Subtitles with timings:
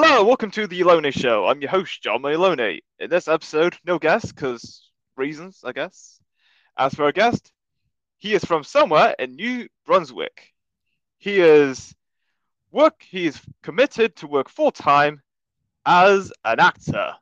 [0.00, 1.48] Hello, welcome to the Alone Show.
[1.48, 2.82] I'm your host, John Maloney.
[3.00, 6.20] In this episode, no guest, because reasons, I guess.
[6.78, 7.50] As for our guest,
[8.18, 10.52] he is from somewhere in New Brunswick.
[11.18, 11.96] He is
[12.70, 13.02] work.
[13.10, 15.20] He is committed to work full time
[15.84, 17.14] as an actor,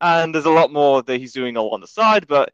[0.00, 2.28] and there's a lot more that he's doing all on the side.
[2.28, 2.52] But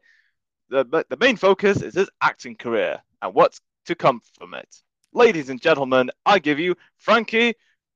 [0.69, 4.75] the but the main focus is his acting career and what's to come from it.
[5.13, 7.53] Ladies and gentlemen, I give you Franky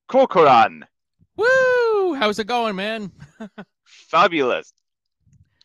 [0.08, 0.86] Corcoran.
[1.40, 2.16] Woo!
[2.16, 3.14] How's it going, man?
[3.86, 4.74] Fabulous.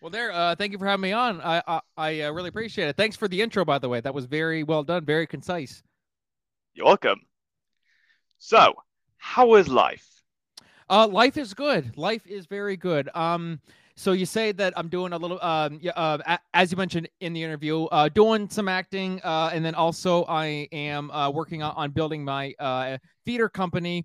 [0.01, 0.30] Well, there.
[0.30, 1.41] Uh, thank you for having me on.
[1.41, 2.96] I I, I uh, really appreciate it.
[2.96, 4.01] Thanks for the intro, by the way.
[4.01, 5.82] That was very well done, very concise.
[6.74, 7.20] You're welcome.
[8.38, 8.74] So,
[9.16, 10.06] how is life?
[10.88, 11.96] Uh, life is good.
[11.96, 13.09] Life is very good.
[13.15, 13.60] Um,
[13.96, 17.32] so you say that I'm doing a little, um, yeah, uh, as you mentioned in
[17.32, 21.74] the interview, uh, doing some acting, uh, and then also I am uh, working on,
[21.77, 24.04] on building my uh, theater company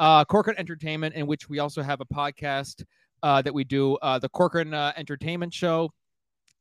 [0.00, 2.84] uh, Corcoran Entertainment, in which we also have a podcast
[3.22, 5.92] uh, that we do, uh, the Corcoran uh, Entertainment Show.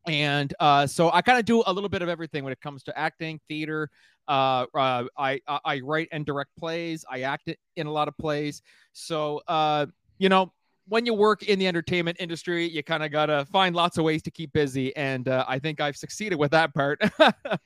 [0.05, 2.83] And uh, so I kind of do a little bit of everything when it comes
[2.83, 3.89] to acting, theater.
[4.27, 7.03] Uh, uh, I, I write and direct plays.
[7.09, 8.61] I act in a lot of plays.
[8.93, 9.87] So uh,
[10.19, 10.53] you know,
[10.87, 14.21] when you work in the entertainment industry, you kind of gotta find lots of ways
[14.23, 17.01] to keep busy, and uh, I think I've succeeded with that part.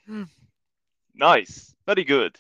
[1.16, 2.38] nice, very good.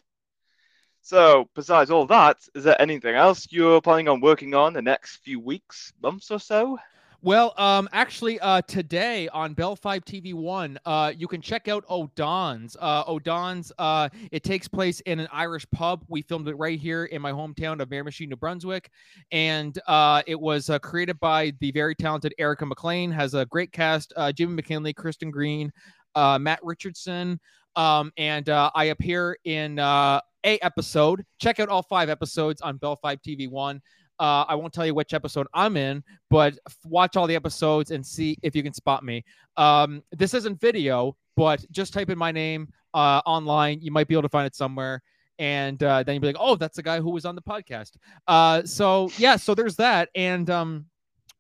[1.05, 5.17] So, besides all that, is there anything else you're planning on working on the next
[5.17, 6.79] few weeks, months or so?
[7.21, 11.83] Well, um, actually, uh, today on Bell Fibe TV One, uh, you can check out
[11.89, 12.77] O'Don's.
[12.79, 13.73] Uh, O'Donn's.
[13.77, 16.05] Uh, it takes place in an Irish pub.
[16.07, 18.89] We filmed it right here in my hometown of Miramichi, New Brunswick,
[19.33, 23.11] and uh, it was uh, created by the very talented Erica McLean.
[23.11, 25.69] Has a great cast: uh, Jimmy McKinley, Kristen Green,
[26.15, 27.41] uh, Matt Richardson,
[27.75, 31.25] um, and uh, I appear in uh, a episode.
[31.39, 33.81] Check out all five episodes on Bell Fibe TV One.
[34.19, 38.05] Uh, I won't tell you which episode I'm in, but watch all the episodes and
[38.05, 39.23] see if you can spot me.
[39.57, 43.81] Um, this isn't video, but just type in my name uh, online.
[43.81, 45.01] You might be able to find it somewhere.
[45.39, 47.97] And uh, then you'll be like, oh, that's the guy who was on the podcast.
[48.27, 50.09] Uh, so, yeah, so there's that.
[50.13, 50.85] And um,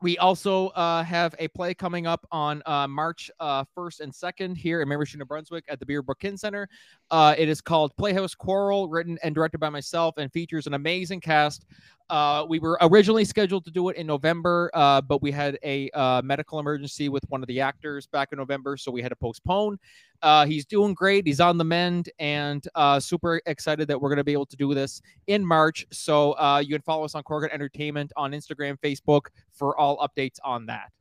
[0.03, 4.57] we also uh, have a play coming up on uh, March uh, 1st and 2nd
[4.57, 6.67] here in Miramichi, New Brunswick at the Beaverbrook Kin Center.
[7.09, 11.21] Uh, it is called Playhouse Quarrel, written and directed by myself, and features an amazing
[11.21, 11.65] cast
[12.09, 15.89] uh, we were originally scheduled to do it in November, uh, but we had a
[15.91, 19.15] uh, medical emergency with one of the actors back in November, so we had to
[19.15, 19.77] postpone.
[20.21, 21.25] Uh, he's doing great.
[21.25, 24.55] He's on the mend, and uh, super excited that we're going to be able to
[24.55, 25.85] do this in March.
[25.91, 30.37] So uh, you can follow us on Corcoran Entertainment on Instagram, Facebook for all updates
[30.43, 30.91] on that.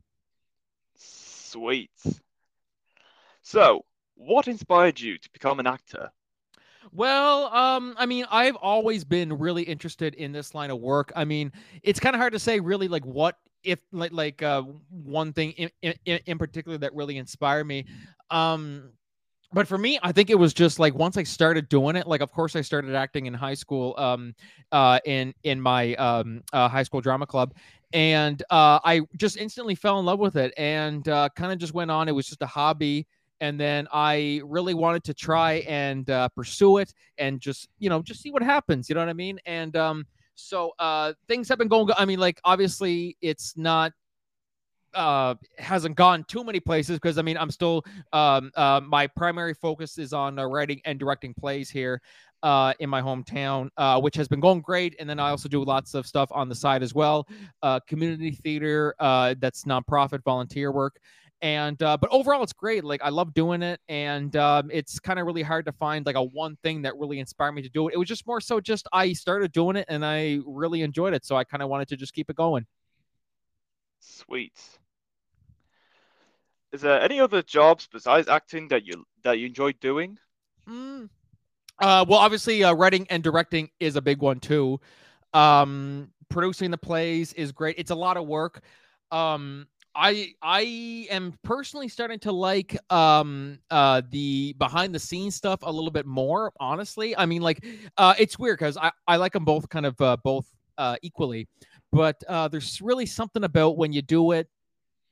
[0.97, 1.91] Sweet.
[3.43, 3.85] So,
[4.15, 6.11] what inspired you to become an actor?
[6.91, 11.13] Well, um, I mean, I've always been really interested in this line of work.
[11.15, 14.63] I mean, it's kind of hard to say really like what if like like uh
[14.91, 17.85] one thing in, in, in particular that really inspired me.
[18.31, 18.91] Um
[19.53, 22.23] but for me, I think it was just like once I started doing it, like
[22.23, 24.35] of course I started acting in high school, um,
[24.73, 27.55] uh, in in my um, uh, high school drama club,
[27.93, 31.75] and uh, I just instantly fell in love with it, and uh, kind of just
[31.75, 32.09] went on.
[32.09, 33.07] It was just a hobby,
[33.43, 38.01] and then I really wanted to try and uh, pursue it and just you know
[38.01, 38.89] just see what happens.
[38.89, 39.41] You know what I mean?
[39.45, 41.91] And um, so uh, things have been going.
[41.99, 43.93] I mean, like obviously it's not
[44.95, 47.83] uh hasn't gone too many places because I mean I'm still
[48.13, 52.03] um uh my primary focus is on uh, writing and directing plays here
[52.43, 55.65] uh in my hometown uh which has been going great and then I also do
[55.65, 57.27] lots of stuff on the side as well
[57.63, 61.01] uh community theater uh that's nonprofit volunteer work
[61.43, 65.19] and uh, but overall it's great like i love doing it and um, it's kind
[65.19, 67.89] of really hard to find like a one thing that really inspired me to do
[67.89, 67.95] it.
[67.95, 71.27] It was just more so just i started doing it and i really enjoyed it
[71.27, 72.65] so i kind of wanted to just keep it going.
[73.99, 74.59] Sweet.
[76.73, 80.19] Is there any other jobs besides acting that you that you enjoy doing?
[80.69, 81.09] Mm.
[81.81, 84.81] uh, well obviously uh, writing and directing is a big one too.
[85.35, 87.77] Um, producing the plays is great.
[87.79, 88.63] It's a lot of work.
[89.11, 95.61] Um, I I am personally starting to like um uh the behind the scenes stuff
[95.63, 97.17] a little bit more honestly.
[97.17, 97.65] I mean like
[97.99, 100.47] uh it's weird because I I like them both kind of uh, both
[100.79, 101.47] uh equally.
[101.93, 104.49] But uh there's really something about when you do it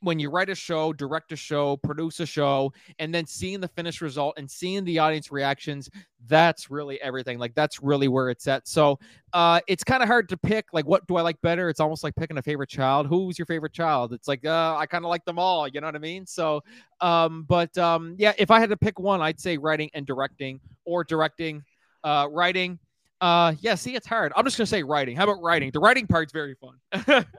[0.01, 3.69] when you write a show, direct a show, produce a show, and then seeing the
[3.69, 5.91] finished result and seeing the audience reactions,
[6.27, 7.39] that's really everything.
[7.39, 8.67] Like that's really where it's at.
[8.67, 8.99] So
[9.33, 10.67] uh, it's kind of hard to pick.
[10.73, 11.69] Like, what do I like better?
[11.69, 13.07] It's almost like picking a favorite child.
[13.07, 14.13] Who's your favorite child?
[14.13, 15.69] It's like uh, I kind of like them all.
[15.69, 16.27] You know what I mean?
[16.27, 16.63] So,
[17.01, 20.61] um, but um, yeah, if I had to pick one, I'd say writing and directing,
[20.85, 21.63] or directing,
[22.05, 22.79] uh, writing.
[23.21, 23.75] Uh, yeah.
[23.75, 24.33] See, it's hard.
[24.35, 25.15] I'm just gonna say writing.
[25.15, 25.71] How about writing?
[25.73, 27.27] The writing part's very fun.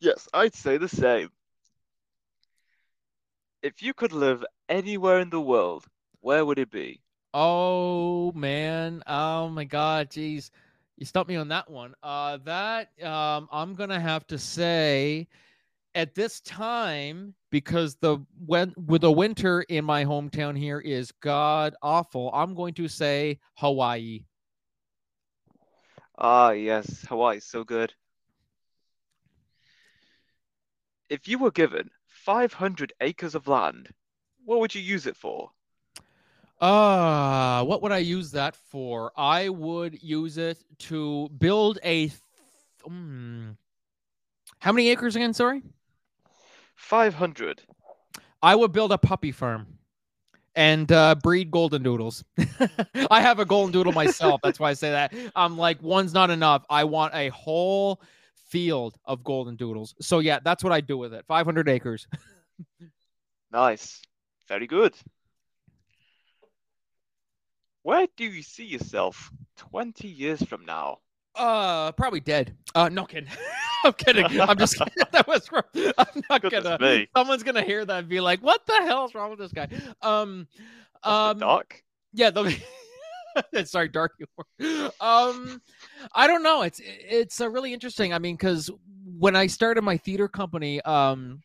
[0.00, 1.30] Yes, I'd say the same.
[3.66, 5.86] If you could live anywhere in the world,
[6.20, 7.00] where would it be?
[7.34, 9.02] oh man.
[9.08, 10.08] Oh my God.
[10.08, 10.50] Jeez.
[10.96, 11.92] You stumped me on that one.
[12.00, 15.26] Uh, that um, I'm gonna have to say,
[15.96, 21.74] at this time, because the when with the winter in my hometown here is god
[21.82, 22.30] awful.
[22.32, 24.26] I'm going to say Hawaii.
[26.16, 27.92] Ah, yes, Hawaii, so good.
[31.10, 31.90] If you were given
[32.26, 33.90] 500 acres of land,
[34.44, 35.52] what would you use it for?
[36.60, 39.12] Uh, what would I use that for?
[39.16, 40.58] I would use it
[40.90, 42.08] to build a.
[42.08, 42.20] Th-
[42.84, 43.56] mm,
[44.58, 45.34] how many acres again?
[45.34, 45.62] Sorry.
[46.74, 47.62] 500.
[48.42, 49.78] I would build a puppy farm
[50.56, 52.24] and uh, breed golden doodles.
[53.08, 54.40] I have a golden doodle myself.
[54.42, 55.14] That's why I say that.
[55.36, 56.64] I'm like, one's not enough.
[56.68, 58.00] I want a whole
[58.48, 59.94] field of golden doodles.
[60.00, 61.24] So yeah, that's what I do with it.
[61.26, 62.06] 500 acres.
[63.52, 64.02] Nice.
[64.48, 64.94] Very good.
[67.82, 70.98] Where do you see yourself 20 years from now?
[71.34, 72.56] Uh, probably dead.
[72.74, 73.30] Uh, no kidding.
[73.84, 74.24] I'm kidding.
[74.40, 74.94] I'm just kidding.
[75.12, 75.50] that was.
[75.52, 75.62] wrong.
[75.96, 76.78] I'm not Goodness gonna.
[76.80, 77.08] me.
[77.16, 79.68] Someone's gonna hear that and be like, "What the hell is wrong with this guy?"
[80.02, 80.48] Um,
[81.04, 81.84] That's um, dark.
[82.12, 82.30] yeah.
[82.30, 82.56] The,
[83.64, 84.90] sorry, dark humor.
[85.00, 85.60] Um,
[86.14, 86.62] I don't know.
[86.62, 88.12] It's it's uh, really interesting.
[88.12, 88.70] I mean, because
[89.18, 91.40] when I started my theater company, um,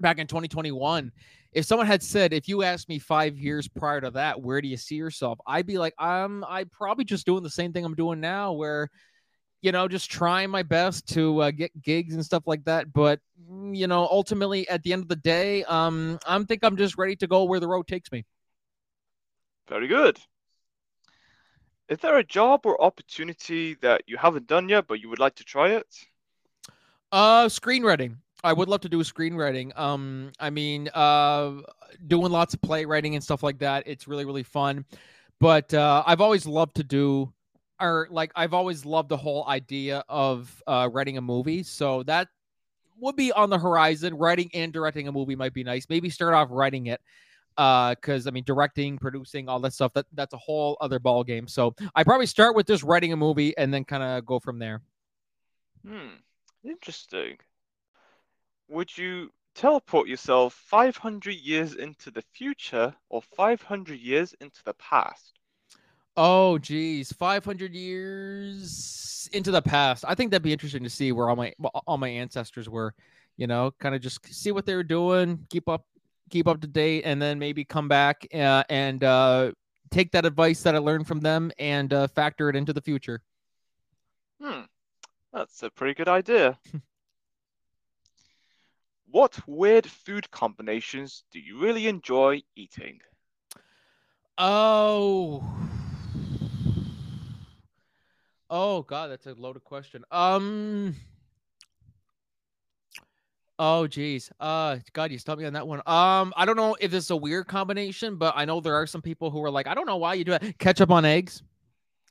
[0.00, 1.12] back in 2021,
[1.52, 4.68] if someone had said, if you asked me five years prior to that, where do
[4.68, 5.38] you see yourself?
[5.46, 8.90] I'd be like, I'm I probably just doing the same thing I'm doing now, where
[9.64, 12.92] you know, just trying my best to uh, get gigs and stuff like that.
[12.92, 13.20] But
[13.50, 16.98] mm, you know, ultimately, at the end of the day, um, I'm think I'm just
[16.98, 18.26] ready to go where the road takes me.
[19.66, 20.20] Very good.
[21.88, 25.34] Is there a job or opportunity that you haven't done yet, but you would like
[25.36, 25.86] to try it?
[27.12, 28.16] Uh, screenwriting.
[28.42, 29.76] I would love to do screenwriting.
[29.78, 31.52] Um, I mean, uh,
[32.06, 33.84] doing lots of playwriting and stuff like that.
[33.86, 34.84] It's really really fun.
[35.40, 37.32] But uh, I've always loved to do,
[37.80, 41.62] or like I've always loved the whole idea of uh, writing a movie.
[41.62, 42.28] So that
[42.98, 44.14] would be on the horizon.
[44.14, 45.86] Writing and directing a movie might be nice.
[45.88, 47.00] Maybe start off writing it,
[47.56, 49.92] because I mean, directing, producing, all that stuff.
[49.94, 51.46] That that's a whole other ball game.
[51.48, 54.58] So I probably start with just writing a movie and then kind of go from
[54.58, 54.82] there.
[55.86, 56.16] Hmm,
[56.64, 57.38] interesting.
[58.68, 65.38] Would you teleport yourself 500 years into the future or 500 years into the past?
[66.16, 70.04] Oh, geez, 500 years into the past.
[70.06, 71.52] I think that'd be interesting to see where all my
[71.86, 72.94] all my ancestors were.
[73.36, 75.84] You know, kind of just see what they were doing, keep up,
[76.30, 79.52] keep up to date, and then maybe come back uh, and uh,
[79.90, 83.22] take that advice that I learned from them and uh, factor it into the future.
[84.42, 84.62] Hmm,
[85.32, 86.58] that's a pretty good idea.
[89.14, 92.98] What weird food combinations do you really enjoy eating?
[94.36, 95.40] Oh,
[98.50, 100.02] oh God, that's a loaded question.
[100.10, 100.96] Um.
[103.58, 104.30] Oh geez.
[104.40, 105.78] Uh God, you stumped me on that one.
[105.86, 108.86] Um, I don't know if this is a weird combination, but I know there are
[108.86, 110.58] some people who are like, I don't know why you do it.
[110.58, 111.42] Ketchup on eggs.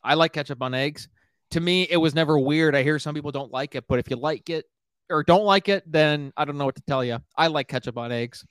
[0.03, 1.07] I like ketchup on eggs.
[1.51, 2.75] To me, it was never weird.
[2.75, 4.65] I hear some people don't like it, but if you like it
[5.09, 7.19] or don't like it, then I don't know what to tell you.
[7.35, 8.45] I like ketchup on eggs.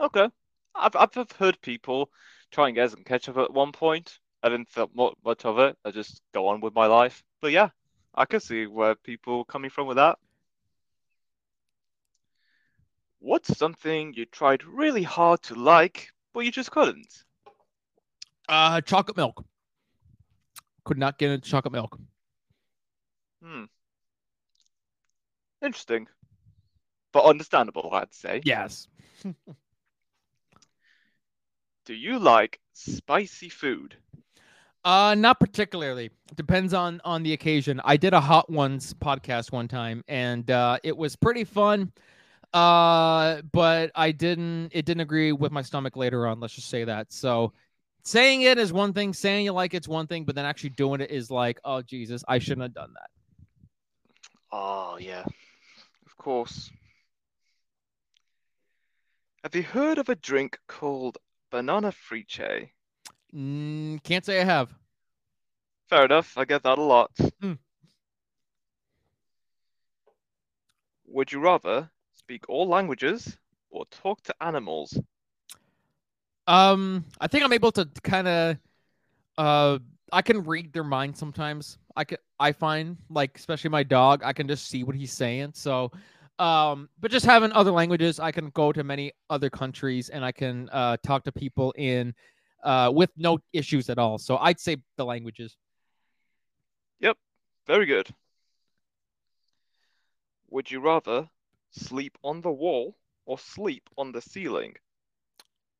[0.00, 0.28] Okay.
[0.74, 2.10] I've I've heard people
[2.50, 4.18] trying eggs and ketchup at one point.
[4.42, 5.76] I didn't think much of it.
[5.84, 7.22] I just go on with my life.
[7.42, 7.68] But yeah,
[8.14, 10.18] I can see where people coming from with that.
[13.20, 17.24] What's something you tried really hard to like, but you just couldn't?
[18.48, 19.44] Uh, chocolate milk.
[20.84, 21.98] Could not get into chocolate milk.
[23.42, 23.64] Hmm.
[25.62, 26.06] Interesting.
[27.12, 28.40] But understandable, I'd say.
[28.44, 28.88] Yes.
[31.84, 33.96] Do you like spicy food?
[34.82, 36.10] Uh, not particularly.
[36.36, 37.82] Depends on on the occasion.
[37.84, 41.92] I did a hot ones podcast one time, and uh, it was pretty fun.
[42.52, 44.70] Uh, but I didn't.
[44.72, 46.40] It didn't agree with my stomach later on.
[46.40, 47.12] Let's just say that.
[47.12, 47.52] So,
[48.02, 49.12] saying it is one thing.
[49.12, 52.24] Saying you like it's one thing, but then actually doing it is like, oh Jesus,
[52.26, 53.10] I shouldn't have done that.
[54.52, 55.24] Oh, yeah.
[56.06, 56.70] Of course.
[59.44, 61.18] Have you heard of a drink called
[61.50, 62.70] banana friche?
[63.34, 64.74] Mm, can't say I have.
[65.88, 67.10] Fair enough, I get that a lot.
[67.40, 67.54] Hmm.
[71.06, 71.90] Would you rather
[72.30, 73.36] speak all languages
[73.70, 74.96] or talk to animals?
[76.46, 78.56] Um, I think I'm able to kind of
[79.36, 79.78] uh
[80.12, 81.78] I can read their mind sometimes.
[81.96, 85.54] I can I find like especially my dog, I can just see what he's saying.
[85.54, 85.90] So
[86.38, 90.30] um but just having other languages, I can go to many other countries and I
[90.30, 92.14] can uh talk to people in
[92.62, 94.18] uh with no issues at all.
[94.18, 95.56] So I'd say the languages.
[97.00, 97.16] Yep,
[97.66, 98.08] very good.
[100.50, 101.28] Would you rather
[101.70, 102.96] sleep on the wall
[103.26, 104.74] or sleep on the ceiling?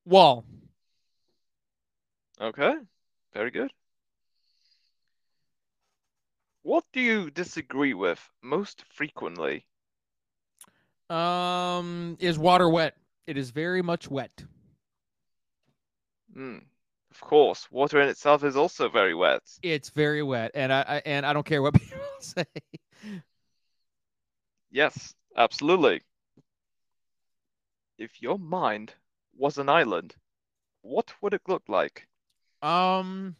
[0.05, 0.45] Wall.
[2.41, 2.75] Okay,
[3.35, 3.71] very good.
[6.63, 9.67] What do you disagree with most frequently?
[11.09, 12.97] Um is water wet?
[13.27, 14.45] It is very much wet.
[16.33, 16.59] Hmm.
[17.11, 19.43] Of course, water in itself is also very wet.
[19.63, 22.45] It's very wet and I, I and I don't care what people say.
[24.71, 26.03] Yes, absolutely.
[27.99, 28.95] If your mind
[29.37, 30.15] was an island,
[30.83, 32.07] what would it look like?
[32.63, 33.37] Um,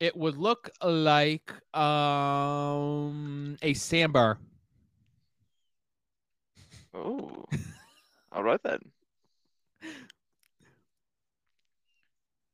[0.00, 4.38] it would look like um a sandbar.
[6.94, 7.44] Oh,
[8.32, 8.80] all right then.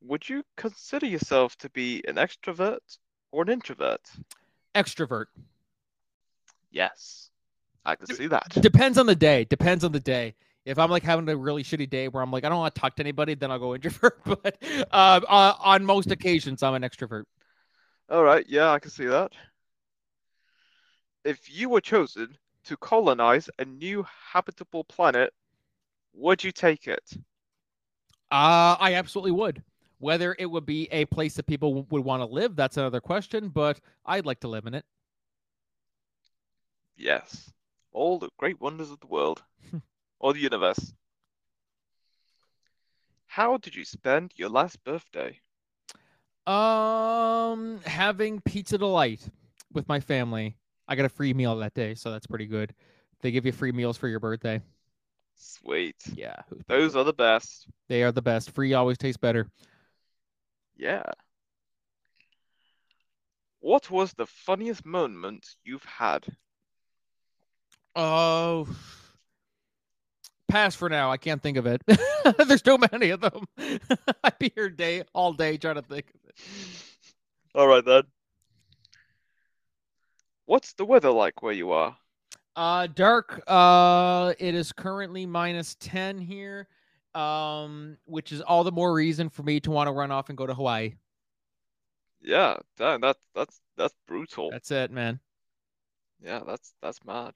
[0.02, 2.98] Would you consider yourself to be an extrovert
[3.32, 4.02] or an introvert?
[4.74, 5.26] Extrovert.
[6.70, 7.30] Yes,
[7.84, 8.50] I can see that.
[8.60, 9.44] Depends on the day.
[9.44, 10.34] Depends on the day.
[10.64, 12.80] If I'm like having a really shitty day where I'm like I don't want to
[12.80, 14.20] talk to anybody, then I'll go introvert.
[14.24, 14.56] But
[14.90, 17.24] uh, uh, on most occasions, I'm an extrovert.
[18.08, 19.32] All right, yeah, I can see that.
[21.24, 25.32] If you were chosen to colonize a new habitable planet,
[26.14, 27.18] would you take it?
[28.30, 29.62] Uh, I absolutely would.
[29.98, 33.00] Whether it would be a place that people w- would want to live, that's another
[33.00, 33.48] question.
[33.48, 34.84] But I'd like to live in it.
[36.96, 37.52] Yes.
[37.94, 39.42] All the great wonders of the world
[40.20, 40.92] or the universe.
[43.26, 45.40] How did you spend your last birthday?
[46.46, 49.26] Um, having pizza delight
[49.72, 50.56] with my family.
[50.86, 52.74] I got a free meal that day, so that's pretty good.
[53.22, 54.60] They give you free meals for your birthday.
[55.36, 55.96] Sweet.
[56.14, 56.36] Yeah,
[56.68, 57.66] Those are the best.
[57.88, 58.50] they are the best.
[58.50, 59.48] Free always tastes better.
[60.76, 61.04] Yeah.
[63.60, 66.26] What was the funniest moment you've had?
[67.96, 68.68] Oh,
[70.48, 71.10] pass for now.
[71.10, 71.82] I can't think of it.
[72.48, 73.44] There's too many of them.
[74.24, 76.34] I'd be here day all day trying to think of it.
[77.54, 78.02] All right then.
[80.46, 81.96] What's the weather like where you are?
[82.56, 83.42] Uh, dark.
[83.46, 86.68] Uh, it is currently minus ten here.
[87.14, 90.38] Um, which is all the more reason for me to want to run off and
[90.38, 90.94] go to Hawaii.
[92.20, 94.50] Yeah, damn, that that's that's brutal.
[94.50, 95.20] That's it, man.
[96.20, 97.34] Yeah, that's that's mad.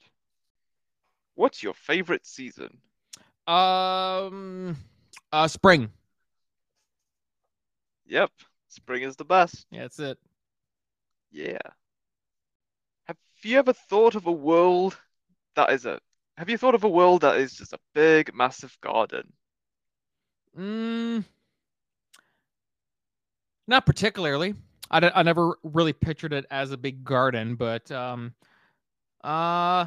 [1.39, 2.79] What's your favorite season?
[3.47, 4.75] Um,
[5.31, 5.89] uh, spring.
[8.07, 8.29] Yep,
[8.67, 9.65] spring is the best.
[9.71, 10.17] Yeah, that's it.
[11.31, 11.59] Yeah.
[13.05, 14.99] Have you ever thought of a world
[15.55, 16.01] that is a
[16.35, 19.31] have you thought of a world that is just a big, massive garden?
[20.57, 21.23] Mm,
[23.65, 24.55] not particularly.
[24.91, 28.33] I, d- I never really pictured it as a big garden, but um,
[29.23, 29.85] uh,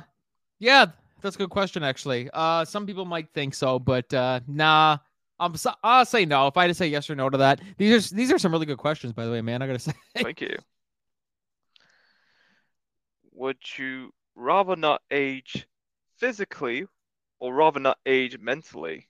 [0.59, 0.87] yeah,
[1.23, 2.29] that's a good question actually.
[2.33, 4.99] Uh, some people might think so, but uh, nah.
[5.41, 6.47] I'm so, I'll say no.
[6.47, 8.52] If I had to say yes or no to that, these are these are some
[8.52, 9.61] really good questions, by the way, man.
[9.61, 9.93] I gotta say.
[10.14, 10.57] Thank you.
[13.33, 15.67] Would you rather not age
[16.17, 16.87] physically
[17.41, 19.09] or rather not age mentally?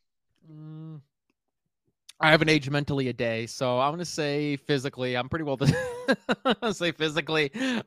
[0.50, 1.00] Mm,
[2.18, 5.16] I haven't aged mentally a day, so I'm gonna say physically.
[5.16, 5.56] I'm pretty well.
[5.56, 7.50] Gonna say physically.
[7.54, 7.82] Uh,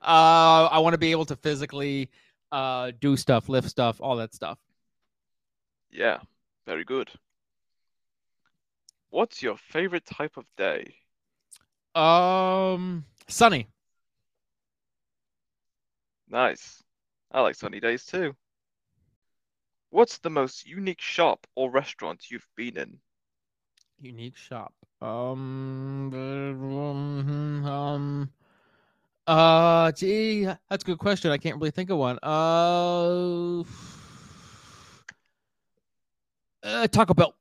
[0.72, 2.12] I want to be able to physically
[2.52, 4.60] uh do stuff, lift stuff, all that stuff.
[5.92, 6.20] Yeah,
[6.66, 7.10] very good.
[9.10, 10.96] What's your favorite type of day?
[11.96, 13.68] Um, sunny.
[16.28, 16.84] Nice.
[17.32, 18.36] I like sunny days too.
[19.90, 23.00] What's the most unique shop or restaurant you've been in?
[24.00, 24.74] Unique shop.
[25.02, 28.30] Um, um, um,
[29.28, 31.32] uh, gee, that's a good question.
[31.32, 32.20] I can't really think of one.
[32.22, 33.64] Uh,
[36.64, 37.36] uh Taco Bell.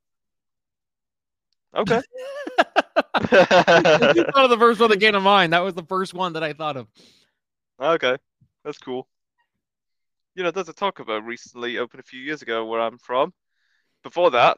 [1.75, 2.01] Okay.
[3.19, 5.53] Thought of the first one that came to mind.
[5.53, 6.87] That was the first one that I thought of.
[7.79, 8.17] Okay,
[8.63, 9.07] that's cool.
[10.35, 13.33] You know, there's a Taco Bell recently opened a few years ago where I'm from.
[14.03, 14.57] Before that,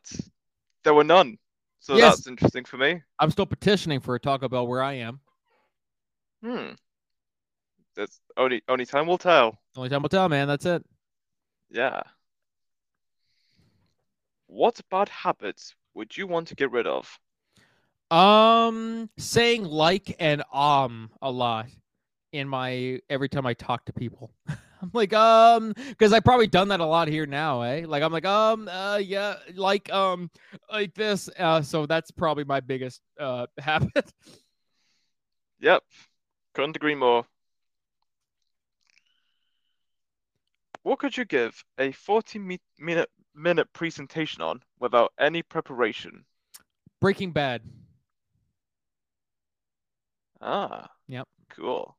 [0.83, 1.37] there were none.
[1.79, 2.17] So Yes.
[2.17, 3.01] that's interesting for me.
[3.19, 5.19] I'm still petitioning for a Taco Bell where I am.
[6.43, 6.73] Hmm.
[7.97, 9.57] That's only only time will tell.
[9.75, 10.47] Only time will tell, man.
[10.47, 10.85] That's it.
[11.71, 12.03] Yeah.
[14.45, 17.19] What bad habits would you want to get rid of?
[18.11, 21.67] Um, saying like and um a lot
[22.31, 24.31] in my every time I talk to people.
[24.79, 27.85] I'm like, um, because I probably done that a lot here now, eh?
[27.87, 30.29] Like I'm like, um, uh, yeah, like, um,
[30.71, 31.31] like this.
[31.39, 34.13] Uh, so that's probably my biggest uh habit.
[35.61, 35.81] Yep.
[36.53, 37.25] Couldn't agree more.
[40.87, 46.23] What could you give a 40 mi- minute minute presentation on without any preparation?
[47.01, 47.61] Breaking Bad.
[50.39, 50.89] Ah.
[51.09, 51.27] Yep.
[51.49, 51.97] Cool.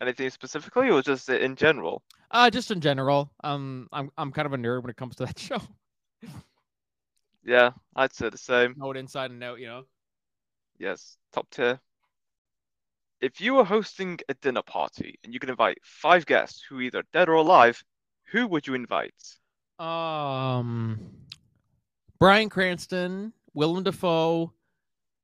[0.00, 2.02] Anything specifically, or just in general?
[2.32, 3.30] Uh, just in general.
[3.44, 5.60] Um, I'm I'm kind of a nerd when it comes to that show.
[7.44, 8.74] Yeah, I'd say the same.
[8.76, 9.84] Know it inside and out, you know.
[10.80, 11.78] Yes, top tier.
[13.24, 16.82] If you were hosting a dinner party and you could invite five guests who are
[16.82, 17.82] either dead or alive,
[18.30, 19.14] who would you invite?
[19.78, 21.00] Um,
[22.18, 24.52] Bryan Cranston, Willem Dafoe,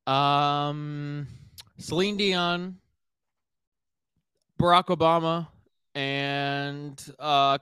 [0.06, 1.26] um,
[1.76, 2.78] Celine Dion,
[4.58, 5.48] Barack Obama,
[5.94, 7.58] and uh,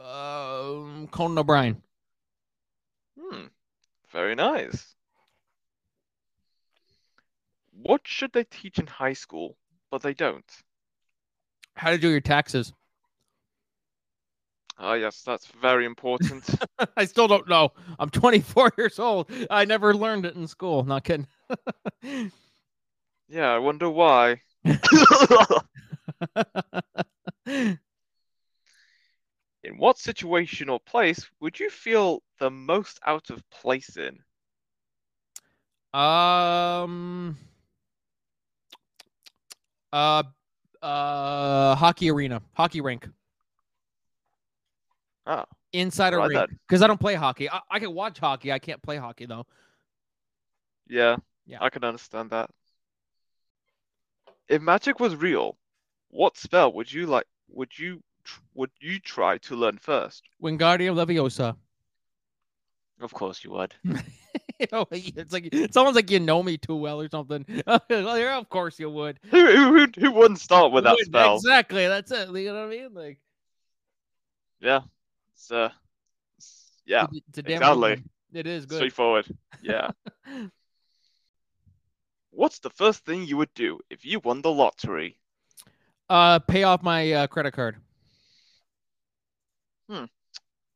[0.00, 1.82] uh, Conan O'Brien.
[3.18, 3.46] Hmm,
[4.12, 4.95] very nice.
[7.86, 9.56] What should they teach in high school,
[9.92, 10.44] but they don't?
[11.74, 12.72] How to do your taxes?
[14.76, 16.50] Ah, yes, that's very important.
[16.96, 17.70] I still don't know.
[17.98, 19.30] I'm 24 years old.
[19.50, 20.82] I never learned it in school.
[20.82, 21.28] Not kidding.
[23.28, 24.42] yeah, I wonder why.
[29.62, 34.18] In what situation or place would you feel the most out of place in?
[35.98, 37.36] Um.
[39.96, 40.22] Uh.
[40.82, 41.74] Uh.
[41.74, 43.08] Hockey arena, hockey rink.
[45.26, 47.50] Oh, Inside a Right rink, because I don't play hockey.
[47.50, 48.52] I, I can watch hockey.
[48.52, 49.46] I can't play hockey though.
[50.88, 51.58] yeah, Yeah.
[51.60, 52.50] I can understand that.
[54.48, 55.56] If magic was real,
[56.10, 57.26] what spell would you like?
[57.48, 60.22] Would you tr- would you try to learn first?
[60.42, 61.56] Wingardium Leviosa.
[63.00, 63.74] Of course you would.
[63.84, 67.44] you know, it's like it's almost like you know me too well or something.
[67.66, 69.18] Well, of course you would.
[69.30, 71.36] Who who who, wouldn't start with that spell?
[71.36, 71.86] Exactly.
[71.86, 72.28] That's it.
[72.28, 72.94] You know what I mean?
[72.94, 73.18] Like,
[74.60, 74.80] Yeah,
[75.34, 75.70] it's uh,
[76.38, 78.04] it's- yeah, it's, it's a damn good exactly.
[78.32, 78.76] It is good.
[78.76, 79.26] straightforward.
[79.62, 79.90] Yeah.
[82.30, 85.18] What's the first thing you would do if you won the lottery?
[86.08, 87.76] Uh, pay off my uh, credit card.
[89.88, 90.04] Hmm.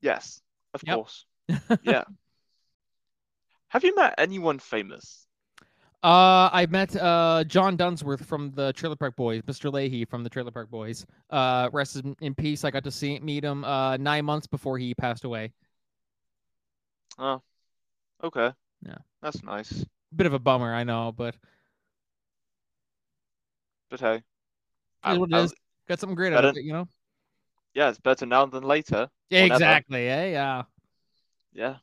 [0.01, 0.41] Yes,
[0.75, 0.97] of Yep.
[0.97, 1.27] course.
[1.83, 2.05] Yeah.
[3.69, 5.27] Have you met anyone famous?
[6.03, 9.71] Uh, I met uh John Dunsworth from the Trailer Park Boys, Mr.
[9.71, 11.05] Lahey from the Trailer Park Boys.
[11.29, 12.65] Uh, rest in- peace.
[12.65, 15.53] I got to see meet him uh nine months before he passed away.
[17.19, 17.43] Oh,
[18.25, 18.51] okay.
[18.85, 18.97] Yeah.
[19.21, 19.85] That's nice.
[20.17, 21.37] Bit of a bummer, I know, but
[23.91, 24.23] But hey,
[25.03, 25.49] I- what I-.
[25.89, 26.87] Got something great out of it, you know.
[27.75, 29.09] yeah, it's better now than later.
[29.29, 30.07] Yeah, exactly.
[30.07, 30.63] Yeah, yeah.
[31.53, 31.77] Yeah.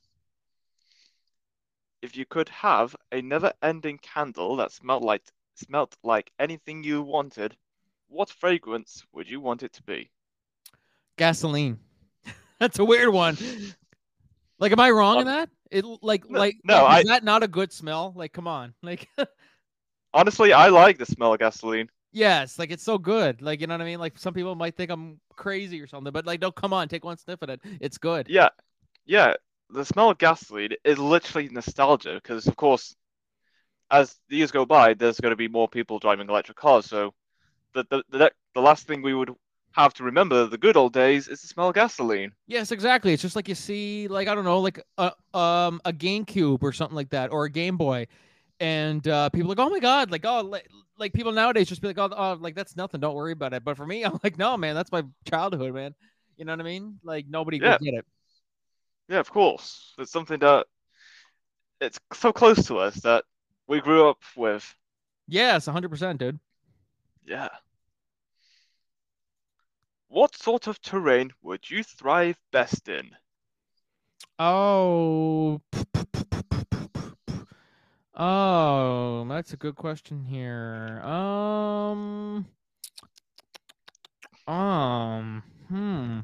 [2.01, 5.23] If you could have a never-ending candle that smelled like
[5.56, 7.56] smelt like anything you wanted,
[8.08, 10.10] what fragrance would you want it to be?
[11.17, 11.80] Gasoline.
[12.60, 13.38] That's a weird one.
[14.60, 15.49] Like, am I wrong in that?
[15.69, 18.13] It like no- like no, like, I- is that not a good smell?
[18.15, 18.73] Like, come on.
[18.84, 19.08] Like,
[20.13, 21.89] Honestly, I like the smell of gasoline.
[22.12, 23.41] yes, like it's so good.
[23.41, 23.99] Like, you know what I mean?
[23.99, 27.03] Like, some people might think I'm crazy or something, but like, no, come on, take
[27.06, 27.62] one sniff at it.
[27.82, 28.27] It's good.
[28.30, 28.49] Yeah,
[29.06, 29.34] yeah.
[29.69, 32.95] The smell of gasoline is literally nostalgia because, of course,
[33.91, 36.86] as the years go by, there's going to be more people driving electric cars.
[36.88, 37.13] So,
[37.73, 39.32] the the the, the last thing we would
[39.73, 42.34] have to remember the good old days is the smell of gasoline.
[42.47, 43.12] Yes, exactly.
[43.13, 46.71] It's just like you see, like I don't know, like a um a GameCube or
[46.71, 48.08] something like that, or a Game Boy,
[48.60, 51.82] and uh, people are like, oh my god, like oh, like, like people nowadays just
[51.82, 53.63] be like, oh, oh, like that's nothing, don't worry about it.
[53.65, 55.93] But for me, I'm like, no, man, that's my childhood, man.
[56.38, 56.99] You know what I mean?
[57.03, 57.77] Like nobody Yeah.
[57.77, 58.06] would get it.
[59.07, 59.93] Yeah, of course.
[59.97, 60.67] It's something that
[61.79, 63.23] it's so close to us that
[63.67, 64.75] we grew up with.
[65.27, 66.39] Yes, 100, percent dude.
[67.25, 67.49] Yeah.
[70.09, 73.11] What sort of terrain would you thrive best in?
[74.39, 75.61] Oh,
[78.15, 81.01] oh, that's a good question here.
[81.03, 82.45] Um,
[84.47, 86.19] um, hmm.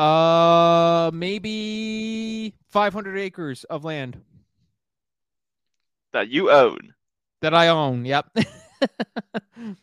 [0.00, 4.18] Uh, maybe 500 acres of land
[6.12, 6.94] That you own.
[7.42, 8.04] that I own.
[8.06, 8.26] Yep.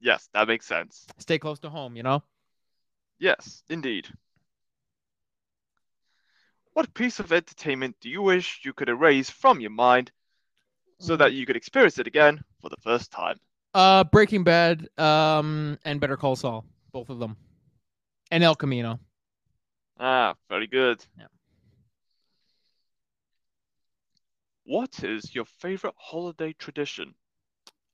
[0.00, 1.06] Yes, that makes sense.
[1.16, 2.22] Stay close to home, you know?
[3.18, 4.06] Yes, indeed.
[6.74, 10.12] What piece of entertainment do you wish you could erase from your mind
[10.98, 13.40] so that you could experience it again for the first time?
[13.72, 17.38] Uh, Breaking Bad, um, and Better Call Saul, both of them,
[18.30, 19.00] and El Camino.
[19.98, 21.04] Ah, very good.
[21.18, 21.26] Yeah.
[24.64, 27.14] What is your favorite holiday tradition?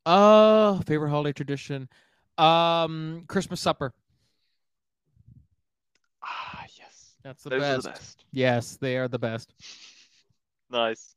[0.06, 1.88] Uh, favorite holiday tradition,
[2.38, 3.92] um, Christmas supper.
[6.22, 7.16] Ah, yes.
[7.22, 7.78] That's the Those best.
[7.78, 8.24] are the best.
[8.32, 9.54] Yes, they are the best.
[10.70, 11.16] Nice.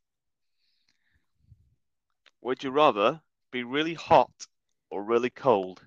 [2.40, 4.48] Would you rather be really hot
[4.90, 5.80] or really cold?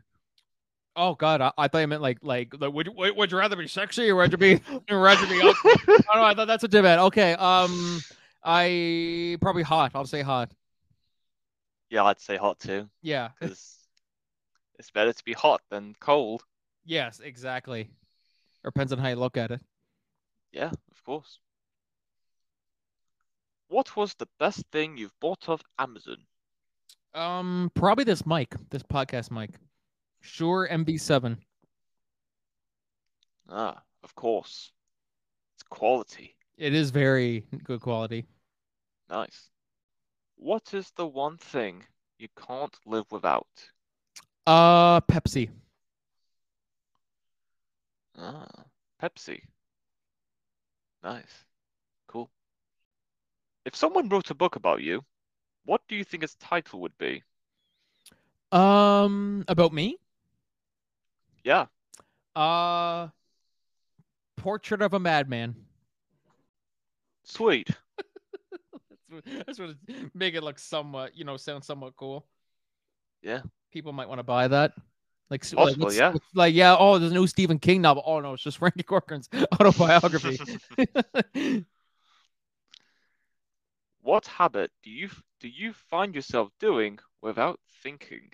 [1.00, 3.38] Oh God, I, I thought you meant like like like, would you would, would you
[3.38, 5.40] rather be sexy or would you be would you rather be?
[5.40, 5.54] ugly?
[5.88, 6.98] oh, no, I thought that's a debate.
[7.00, 8.02] Okay, um,
[8.44, 9.92] I probably hot.
[9.94, 10.52] I'll say hot.
[11.90, 13.30] Yeah, I'd say hot too, Yeah.
[13.40, 13.78] because
[14.78, 16.44] it's better to be hot than cold.
[16.84, 17.90] Yes, exactly.
[18.64, 19.62] Or depends on how you look at it.
[20.52, 21.40] Yeah, of course.
[23.70, 26.18] What was the best thing you've bought off Amazon?
[27.14, 29.52] Um, probably this mic, this podcast mic.
[30.22, 31.38] Shure, MV7.
[33.50, 34.72] Ah, of course.
[35.56, 36.36] It's quality.
[36.58, 38.26] It is very good quality.
[39.10, 39.50] Nice.
[40.36, 41.84] What is the one thing
[42.20, 43.48] you can't live without?
[44.46, 45.50] Uh, Pepsi.
[48.18, 48.66] Ah,
[49.02, 49.42] Pepsi.
[51.04, 51.46] Nice.
[52.08, 52.30] Cool.
[53.66, 55.04] If someone wrote a book about you,
[55.66, 57.24] what do you think its title would be?
[58.52, 59.98] Um, about me?
[61.48, 61.68] Yeah,
[62.36, 63.08] Uh,
[64.36, 65.56] Portrait of a Madman.
[67.24, 67.70] sweet.
[69.10, 72.28] That's what, that's what it, make it look somewhat, you know, sound somewhat cool.
[73.22, 73.44] Yeah.
[73.72, 74.74] People might want to buy that.
[75.30, 76.14] Like, Possible, like, it's- yeah.
[76.36, 78.04] like, yeah, oh, there's a new Stephen King novel.
[78.06, 80.38] Oh no, it's just Franky Corcoran's autobiography.
[84.02, 88.32] What habit do you do you find yourself doing without thinking?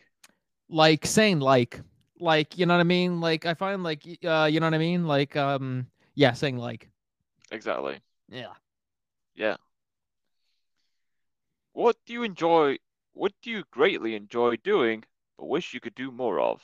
[0.69, 1.81] like saying like,
[2.23, 3.19] like, you know what I mean?
[3.21, 5.05] Like, I find like, uh, you know what I mean?
[5.05, 6.89] Like, um, yeah, saying like,
[7.51, 7.99] Exactly.
[8.29, 8.53] yeah.
[9.35, 9.57] Yeah.
[11.73, 12.77] What do you enjoy?
[13.13, 15.03] What do you greatly enjoy doing,
[15.37, 16.61] but wish you could do more of?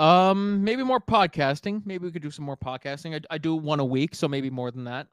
[0.00, 1.84] Um, maybe more podcasting.
[1.84, 3.14] Maybe we could do some more podcasting.
[3.14, 5.08] I, I do one a week, so maybe more than that.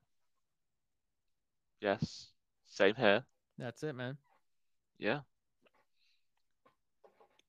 [1.82, 2.28] Yes.
[2.70, 3.24] Same here.
[3.58, 4.18] That's it, man.
[5.00, 5.22] Yeah.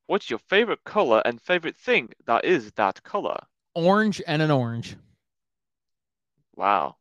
[0.07, 3.39] What's your favorite color and favorite thing that is that color?
[3.75, 4.97] Orange and an orange.
[6.55, 6.97] Wow.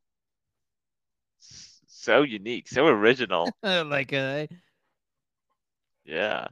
[1.39, 3.51] So unique, so original.
[3.63, 4.47] like, uh,
[6.05, 6.47] Yeah.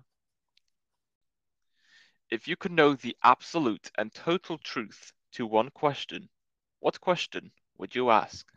[2.30, 6.30] If you could know the absolute and total truth to one question,
[6.80, 8.48] what question would you ask?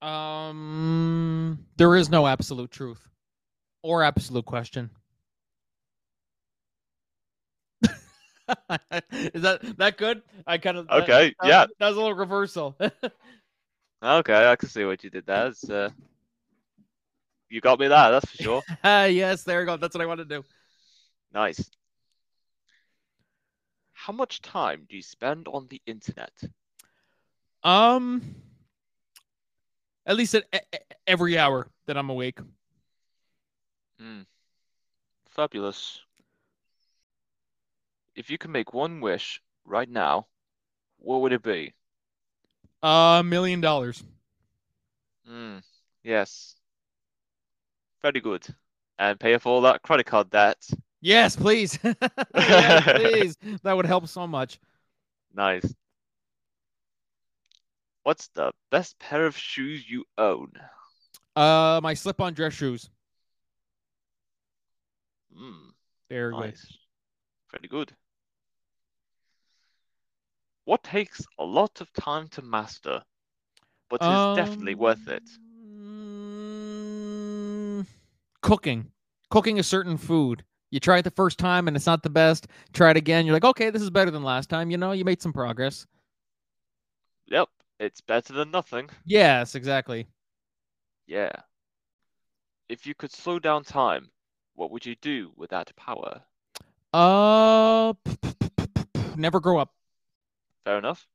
[0.00, 3.08] Um, there is no absolute truth
[3.82, 4.90] or absolute question.
[9.12, 10.22] is that that good?
[10.46, 11.66] I kind of Okay, That, yeah.
[11.78, 12.76] that was a little reversal.
[14.00, 15.48] Okay, I can see what you did there.
[15.48, 15.90] It's, uh,
[17.50, 18.62] you got me there, that's for sure.
[18.84, 19.76] Ah, yes, there you go.
[19.76, 20.44] That's what I want to do.
[21.32, 21.68] Nice.
[23.92, 26.30] How much time do you spend on the internet?
[27.64, 28.22] Um,
[30.06, 32.38] at least at, e- every hour that I'm awake.
[33.98, 34.22] Hmm.
[35.26, 36.02] Fabulous.
[38.18, 40.26] If you could make one wish right now,
[40.98, 41.72] what would it be?
[42.82, 44.02] A million dollars.
[45.24, 45.58] Hmm.
[46.02, 46.56] Yes.
[48.02, 48.44] Very good.
[48.98, 50.56] And pay off all that credit card debt.
[51.00, 51.78] Yes, please.
[52.34, 53.36] yes, please.
[53.62, 54.58] That would help so much.
[55.32, 55.72] Nice.
[58.02, 60.50] What's the best pair of shoes you own?
[61.36, 62.90] Uh, my slip-on dress shoes.
[65.32, 65.68] Hmm.
[66.10, 66.40] Very good.
[66.40, 66.66] Nice.
[67.52, 67.94] Very good.
[70.68, 73.02] What takes a lot of time to master,
[73.88, 75.22] but is definitely worth it?
[77.80, 77.86] Um,
[78.42, 78.90] Cooking.
[79.30, 80.44] Cooking a certain food.
[80.70, 82.48] You try it the first time and it's not the best.
[82.74, 83.24] Try it again.
[83.24, 84.70] You're like, okay, this is better than last time.
[84.70, 85.86] You know, you made some progress.
[87.28, 87.48] Yep,
[87.80, 88.90] it's better than nothing.
[89.06, 90.06] Yes, exactly.
[91.06, 91.32] Yeah.
[92.68, 94.10] If you could slow down time,
[94.54, 96.20] what would you do with that power?
[96.92, 97.94] Uh,
[99.16, 99.72] never grow up.
[100.68, 101.08] Fair enough.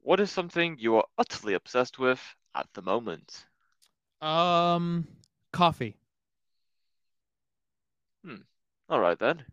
[0.00, 2.18] What is something you are utterly obsessed with
[2.54, 3.44] at the moment?
[4.22, 5.06] Um,
[5.52, 5.98] coffee.
[8.24, 8.36] Hmm.
[8.88, 9.44] All right then.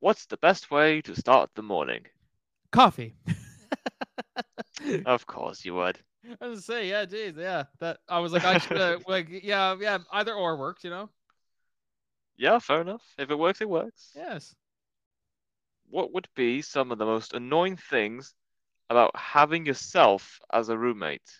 [0.00, 2.04] What's the best way to start the morning?
[2.70, 3.14] Coffee.
[5.06, 5.98] Of course you would.
[6.38, 7.62] I was gonna say, yeah, geez, yeah.
[7.80, 9.98] That I was like, I should uh, like, yeah, yeah.
[10.12, 11.08] Either or works, you know.
[12.36, 13.02] Yeah, fair enough.
[13.16, 14.10] If it works, it works.
[14.14, 14.54] Yes.
[15.90, 18.34] What would be some of the most annoying things
[18.90, 21.30] about having yourself as a roommate?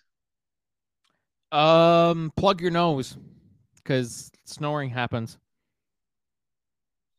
[1.51, 3.17] Um, plug your nose,
[3.75, 5.37] because snoring happens.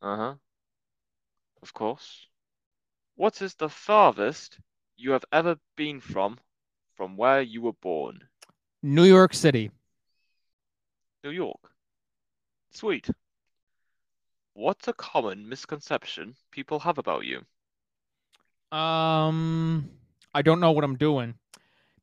[0.02, 0.34] Uh huh.
[1.62, 2.26] Of course.
[3.16, 4.58] What is the farthest
[4.96, 6.38] you have ever been from,
[6.94, 8.20] from where you were born?
[8.82, 9.70] New York City.
[11.22, 11.60] New York.
[12.70, 13.10] Sweet.
[14.54, 17.44] What's a common misconception people have about you?
[18.72, 19.90] Um,
[20.34, 21.34] I don't know what I'm doing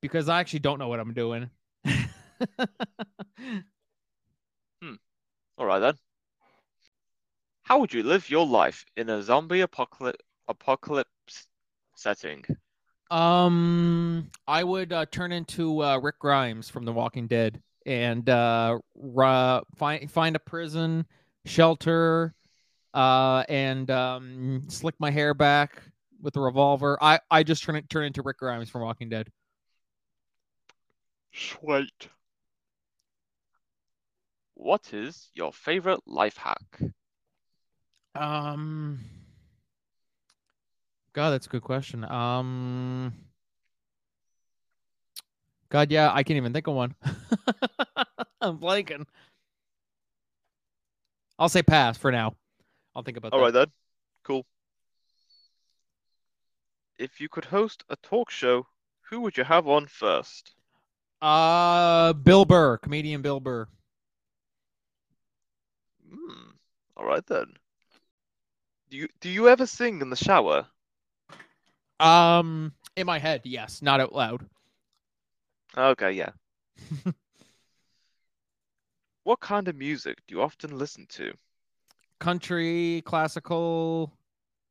[0.02, 1.50] because I actually don't know what I'm doing.
[5.58, 5.96] All right then.
[7.64, 11.48] How would you live your life in a zombie apocalypse apocalypse
[11.96, 12.46] setting?
[13.12, 18.80] um, I would uh, turn into uh, Rick Grimes from The Walking Dead and uh,
[18.96, 21.06] ru- find find a prison,
[21.48, 22.34] shelter,
[22.94, 25.82] uh, and um, slick my hair back
[26.22, 26.98] with a revolver.
[27.02, 29.30] I I just turn it turn into Rick Grimes from Walking Dead.
[31.34, 32.10] Sweet.
[34.56, 36.82] What is your favorite life hack?
[38.16, 39.00] Um,
[41.14, 42.04] God, that's a good question.
[42.04, 43.14] Um,
[45.70, 46.96] God, yeah, I can't even think of one.
[48.42, 49.06] I'm blanking.
[51.40, 52.36] I'll say pass for now.
[52.96, 53.46] I'll think about All that.
[53.46, 53.68] right then.
[54.24, 54.46] Cool.
[56.98, 58.66] If you could host a talk show,
[59.10, 60.54] who would you have on first?
[61.22, 63.68] Uh, Bill Burr, comedian Bill Burr.
[66.10, 66.50] Hmm.
[66.96, 67.54] All right then.
[68.90, 70.66] Do you do you ever sing in the shower?
[72.00, 74.46] Um, in my head, yes, not out loud.
[75.78, 76.30] Okay, yeah.
[79.28, 81.34] What kind of music do you often listen to?
[82.18, 84.14] Country, classical,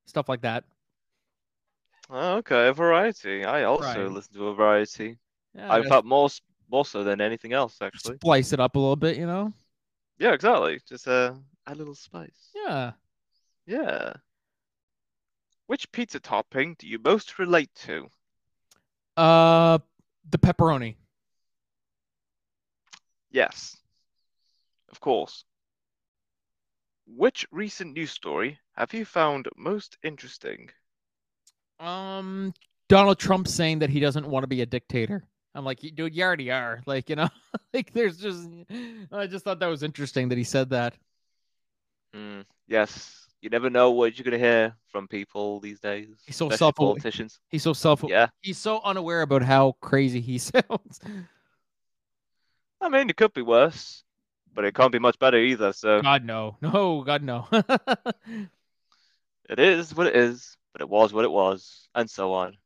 [0.06, 0.64] stuff like that.
[2.08, 3.44] Oh, Okay, a variety.
[3.44, 4.14] I also Variety.
[4.14, 5.18] listen to a variety.
[5.54, 6.30] Yeah, I thought more
[6.70, 8.16] more so than anything else, actually.
[8.16, 9.52] splice it up a little bit, you know.
[10.18, 10.80] Yeah, exactly.
[10.88, 11.34] Just uh,
[11.66, 12.48] a little spice.
[12.54, 12.92] Yeah.
[13.66, 14.14] Yeah.
[15.66, 18.08] Which pizza topping do you most relate to?
[19.18, 19.80] Uh,
[20.30, 20.96] the pepperoni.
[23.30, 23.76] Yes,
[24.96, 25.44] of course.
[27.06, 30.70] Which recent news story have you found most interesting?
[31.78, 32.54] Um,
[32.88, 35.22] Donald Trump saying that he doesn't want to be a dictator.
[35.54, 36.82] I'm like, dude, you already are.
[36.86, 37.28] Like, you know,
[37.74, 38.48] like there's just,
[39.12, 40.94] I just thought that was interesting that he said that.
[42.14, 46.48] Hmm, yes, you never know what you're gonna hear from people these days, He's so
[46.48, 47.38] self- politicians.
[47.50, 51.00] He's so self, Yeah, he's so unaware about how crazy he sounds.
[52.80, 54.04] I mean, it could be worse,
[54.56, 55.72] but it can't be much better either.
[55.72, 57.46] So God no, no, God no.
[57.52, 58.50] it
[59.58, 62.56] is what it is, but it was what it was, and so on.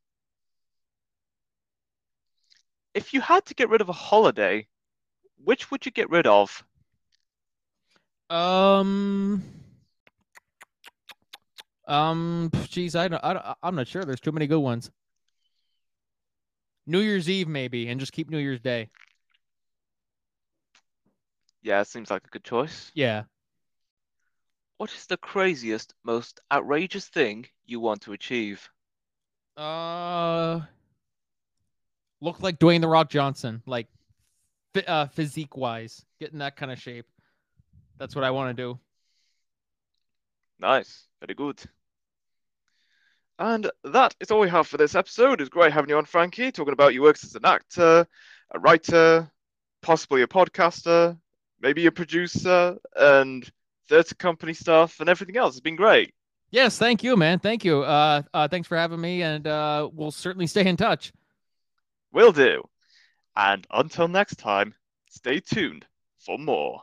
[2.94, 4.66] If you had to get rid of a holiday,
[5.44, 6.64] which would you get rid of?
[8.30, 9.42] um,
[11.88, 14.04] um, geez, I don't, I don't, I'm not sure.
[14.04, 14.90] There's too many good ones.
[16.86, 18.88] New Year's Eve maybe, and just keep New Year's Day.
[21.62, 22.90] Yeah, it seems like a good choice.
[22.94, 23.24] Yeah.
[24.78, 28.68] What is the craziest, most outrageous thing you want to achieve?
[29.56, 30.60] Uh,
[32.20, 33.88] look like Dwayne the Rock Johnson, like,
[34.86, 37.06] uh, physique wise, getting that kind of shape.
[37.98, 38.78] That's what I want to do.
[40.58, 41.60] Nice, very good.
[43.38, 45.40] And that is all we have for this episode.
[45.40, 48.06] It's great having you on, Franky, talking about your works as an actor,
[48.50, 49.30] a writer,
[49.82, 51.18] possibly a podcaster,
[51.60, 53.50] maybe a producer, and
[53.88, 55.54] theatre company stuff, and everything else.
[55.54, 56.14] It's been great.
[56.50, 57.38] Yes, thank you, man.
[57.38, 57.82] Thank you.
[57.82, 61.12] Uh, uh, thanks for having me, and uh, we'll certainly stay in touch.
[62.12, 62.64] Will do.
[63.36, 64.74] And until next time,
[65.08, 65.86] stay tuned
[66.18, 66.82] for more.